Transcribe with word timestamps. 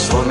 transformar. 0.00 0.29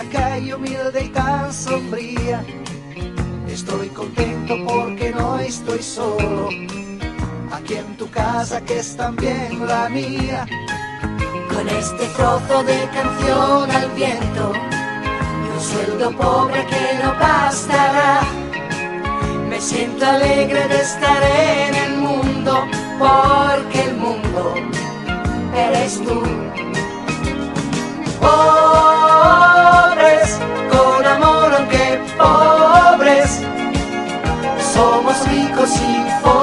Esta 0.00 0.18
calle 0.18 0.54
humilde 0.54 1.04
y 1.04 1.08
tan 1.08 1.52
sombría, 1.52 2.42
estoy 3.48 3.88
contento 3.88 4.54
porque 4.66 5.10
no 5.10 5.38
estoy 5.38 5.82
solo, 5.82 6.48
aquí 7.52 7.74
en 7.74 7.96
tu 7.96 8.08
casa 8.10 8.62
que 8.62 8.78
es 8.78 8.96
también 8.96 9.66
la 9.66 9.88
mía, 9.88 10.46
Con 11.52 11.68
este 11.68 12.06
trozo 12.16 12.62
de 12.62 12.88
canción 12.94 13.70
al 13.70 13.90
viento 13.90 14.52
y 15.44 15.48
un 15.54 15.60
sueldo 15.60 16.16
pobre 16.16 16.64
que 16.66 17.02
no 17.02 17.12
bastará. 17.18 18.20
Me 19.48 19.60
siento 19.60 20.06
alegre 20.06 20.68
de 20.68 20.80
estar 20.80 21.22
en 21.22 21.74
el 21.74 21.98
mundo 21.98 22.64
porque 22.98 23.82
el 23.82 23.96
mundo 23.96 24.54
eres 25.54 26.00
tú. 26.02 26.22
Pobres, 28.20 29.89
somos 34.80 35.28
ricos 35.28 35.76
y 35.76 36.24
pobres 36.24 36.39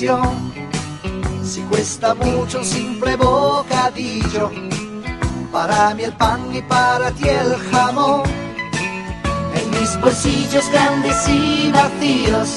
si 0.00 1.60
cuesta 1.68 2.14
mucho 2.14 2.60
un 2.60 2.64
simple 2.64 3.16
bocadillo, 3.16 4.50
para 5.52 5.94
mí 5.94 6.04
el 6.04 6.12
pan 6.14 6.40
y 6.54 6.62
para 6.62 7.10
ti 7.10 7.28
el 7.28 7.54
jamón. 7.70 8.22
En 9.54 9.70
mis 9.78 10.00
bolsillos 10.00 10.70
grandes 10.70 11.28
y 11.28 11.70
vacíos 11.70 12.56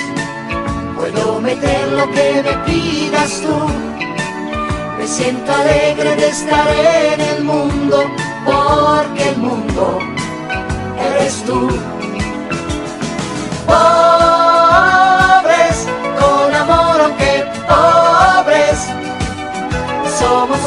puedo 0.95 1.41
meter 1.41 1.91
lo 1.91 2.09
que 2.11 2.43
me 2.45 2.53
pidas 2.65 3.41
tú. 3.41 3.67
Me 4.97 5.05
siento 5.05 5.53
alegre 5.53 6.15
de 6.15 6.27
estar 6.29 6.67
en 6.69 7.19
el 7.19 7.43
mundo 7.43 8.05
porque 8.45 9.29
el 9.31 9.37
mundo 9.37 9.99
eres 10.97 11.43
tú. 11.43 11.67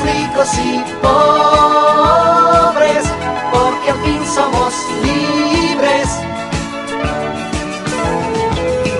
Ricos 0.07 0.51
y 0.59 0.85
pobres 1.03 3.05
porque 3.53 3.91
al 3.91 3.99
fin 4.05 4.23
somos 4.27 4.75
libres. 5.03 6.09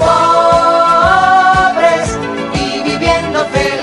Pobres 0.01 2.19
y 2.55 2.83
viviendo 2.83 3.45
felices 3.47 3.77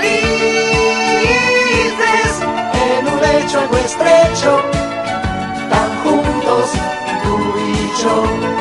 en 2.87 3.07
un 3.07 3.21
lecho 3.21 3.59
algo 3.59 3.77
estrecho, 3.77 4.61
tan 5.69 5.89
juntos 6.03 6.71
tú 7.23 7.35
y 7.57 7.69
yo. 8.01 8.52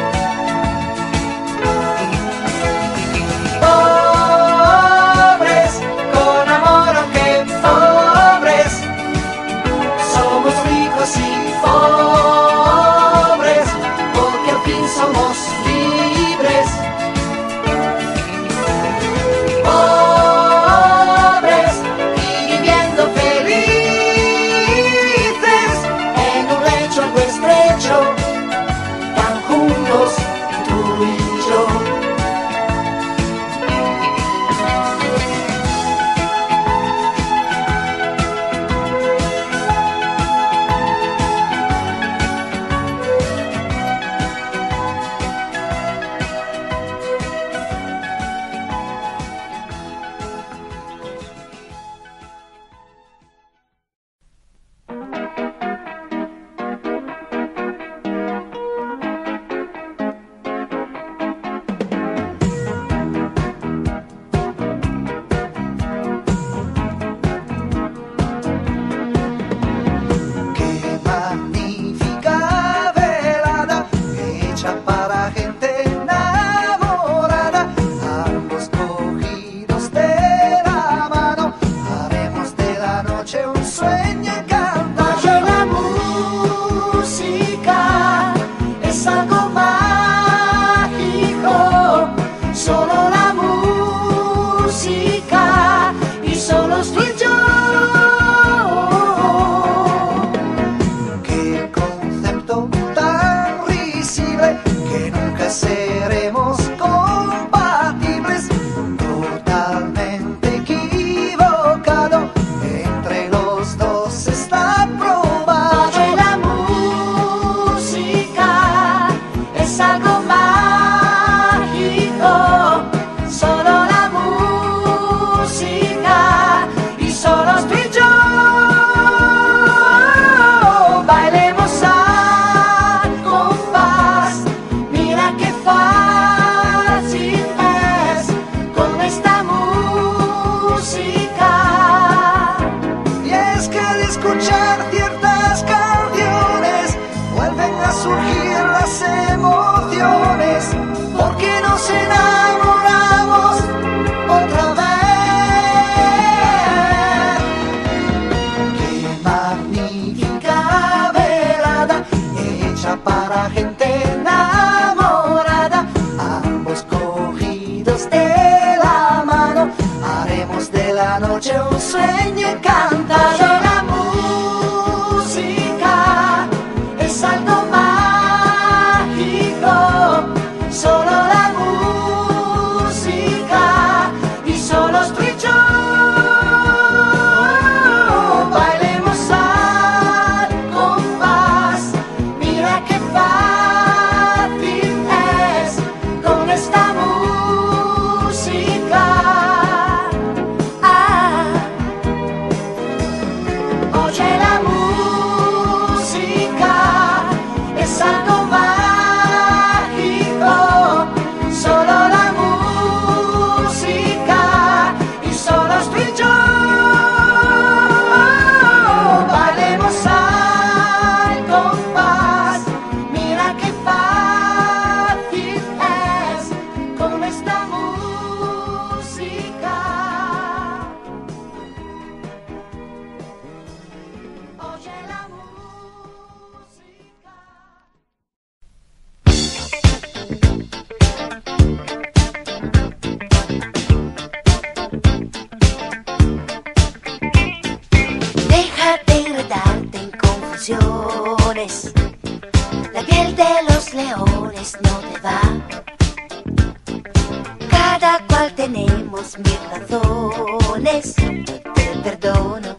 todas 259.33 259.39
mis 259.39 259.59
razones. 259.71 261.15
Te 261.15 262.01
perdono 262.03 262.77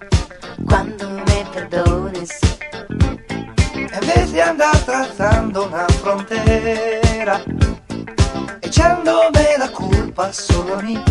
cuando 0.68 1.10
me 1.10 1.46
perdones. 1.54 2.30
En 3.76 4.08
vez 4.08 4.32
de 4.32 4.42
andar 4.42 4.78
trazando 4.80 5.66
una 5.66 5.86
frontera, 6.02 7.42
echándome 8.62 9.58
la 9.58 9.70
culpa 9.70 10.32
solo 10.34 10.80
a 10.80 10.82
mí. 10.82 11.04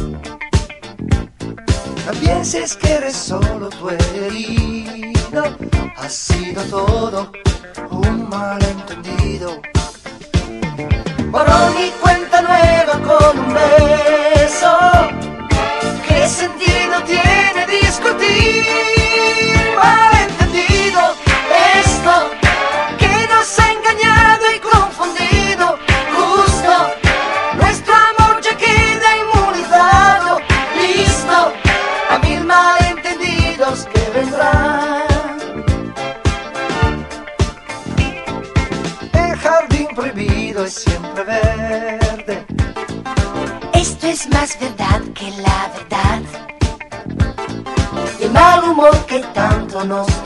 No 2.07 2.13
pienses 2.21 2.77
que 2.77 2.93
eres 2.95 3.17
solo 3.17 3.69
tu 3.71 3.91
herido, 3.91 5.57
ha 5.97 6.09
sido 6.09 6.63
todo 6.65 7.33
un 7.91 8.29
malentendido. 8.29 9.61
Borrón 11.31 11.75
y 11.79 11.91
cuenta 12.03 12.43
nueva 12.43 13.01
con 13.07 13.39
un 13.39 13.55
beso. 13.55 15.22
¿Qué 16.15 16.29
sentido 16.29 17.03
tiene? 17.07 17.32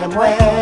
te 0.08 0.14
mueres. 0.14 0.55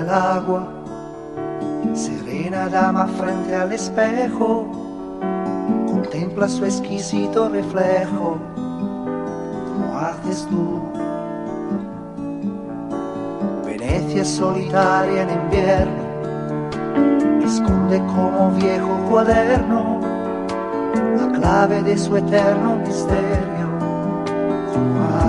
al 0.00 0.10
agua, 0.10 0.66
serena 1.92 2.68
dama 2.68 3.06
frente 3.06 3.54
al 3.54 3.72
espejo, 3.72 4.66
contempla 5.86 6.48
su 6.48 6.64
exquisito 6.64 7.48
reflejo, 7.50 8.38
como 9.68 9.98
haces 9.98 10.46
tú. 10.48 10.80
Venecia 13.66 14.24
solitaria 14.24 15.22
en 15.22 15.30
invierno, 15.30 16.02
esconde 17.44 17.98
como 18.06 18.52
viejo 18.52 18.88
cuaderno 19.10 20.00
la 21.16 21.38
clave 21.38 21.82
de 21.82 21.98
su 21.98 22.16
eterno 22.16 22.76
misterio. 22.76 23.68
Como 24.72 25.19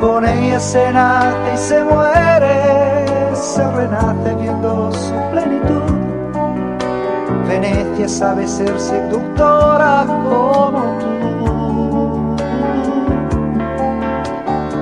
Con 0.00 0.26
ella 0.26 0.58
se 0.58 0.92
nace 0.92 1.54
y 1.54 1.58
se 1.58 1.84
muere, 1.84 3.36
se 3.36 3.70
renace 3.70 4.34
viendo 4.34 4.90
su 4.92 5.14
plenitud. 5.30 5.82
Venecia 7.46 8.08
sabe 8.08 8.48
ser 8.48 8.80
seductora 8.80 10.06
como 10.06 10.98
tú. 11.00 11.10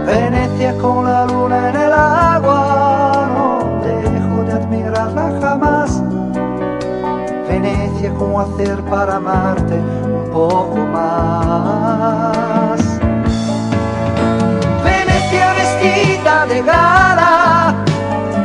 Venecia 0.06 0.78
con 0.78 1.04
la 1.04 1.26
luna 1.26 1.70
en 1.70 1.76
el 1.76 1.92
agua, 1.92 3.28
no 3.34 3.58
dejo 3.84 4.44
de 4.44 4.52
admirarla 4.52 5.32
jamás. 5.40 6.00
Venecia, 7.48 8.14
cómo 8.14 8.40
hacer 8.40 8.80
para 8.84 9.16
amarte 9.16 9.74
un 9.74 10.30
poco 10.30 10.87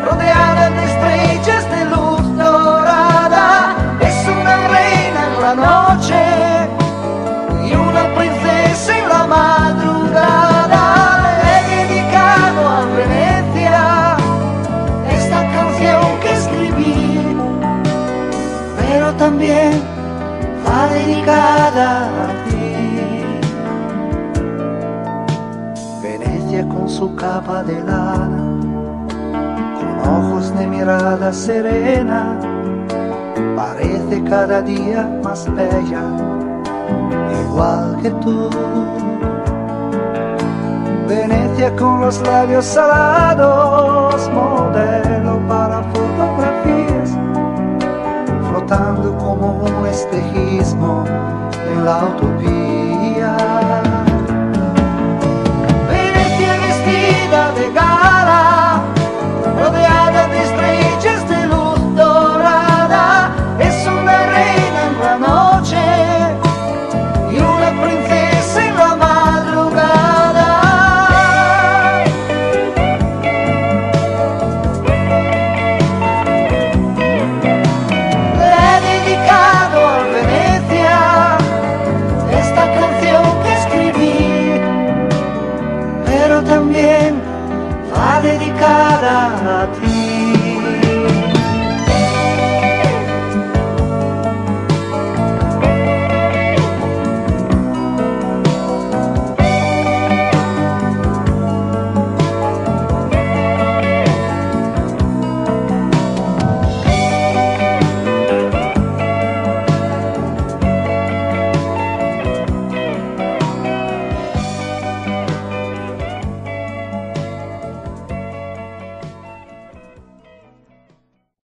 rodeada 0.05 0.69
de 0.69 0.83
estrellas 0.85 1.71
de 1.71 1.85
luz 1.85 2.37
dorada, 2.37 3.75
es 4.01 4.27
una 4.27 4.55
reina 4.67 5.19
en 5.27 5.41
la 5.41 5.55
noche 5.55 6.21
y 7.67 7.73
una 7.73 8.13
princesa 8.15 8.97
en 8.97 9.09
la 9.09 9.25
madrugada. 9.25 10.83
Le 11.43 11.53
he 11.57 11.87
dedicado 11.87 12.69
a 12.69 12.85
Venecia 12.97 14.17
esta 15.09 15.39
canción 15.51 16.19
que 16.21 16.33
escribí, 16.33 17.35
pero 18.77 19.13
también 19.13 19.81
va 20.67 20.87
dedicada 20.87 21.62
su 27.03 27.15
capa 27.15 27.63
de 27.63 27.83
lana, 27.83 28.45
con 29.77 30.09
ojos 30.15 30.57
de 30.57 30.65
mirada 30.67 31.33
serena, 31.33 32.39
parece 33.57 34.23
cada 34.23 34.61
día 34.61 35.01
más 35.21 35.53
bella, 35.53 36.03
igual 37.41 37.97
que 38.01 38.09
tú. 38.23 38.49
Venecia 41.09 41.75
con 41.75 41.99
los 41.99 42.21
labios 42.21 42.63
salados, 42.63 44.29
modelo 44.29 45.45
para 45.49 45.83
fotografías, 45.93 47.17
flotando 48.47 49.17
como 49.17 49.65
un 49.65 49.87
espejismo 49.87 51.03
en 51.69 51.83
la 51.83 51.97
utopía. 52.05 52.72